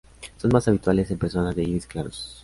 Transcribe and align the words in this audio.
Son 0.37 0.49
más 0.49 0.67
habituales 0.67 1.11
en 1.11 1.19
personas 1.19 1.55
de 1.55 1.61
iris 1.61 1.85
claros. 1.85 2.39